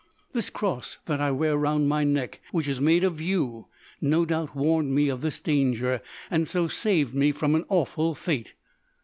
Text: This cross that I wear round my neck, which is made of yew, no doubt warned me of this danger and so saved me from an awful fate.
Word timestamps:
This 0.33 0.49
cross 0.49 0.97
that 1.05 1.21
I 1.21 1.29
wear 1.29 1.55
round 1.55 1.87
my 1.87 2.03
neck, 2.03 2.41
which 2.51 2.67
is 2.67 2.81
made 2.81 3.03
of 3.03 3.21
yew, 3.21 3.67
no 4.01 4.25
doubt 4.25 4.55
warned 4.55 4.95
me 4.95 5.09
of 5.09 5.21
this 5.21 5.39
danger 5.39 6.01
and 6.31 6.47
so 6.47 6.67
saved 6.67 7.13
me 7.13 7.31
from 7.31 7.53
an 7.53 7.65
awful 7.69 8.15
fate. 8.15 8.55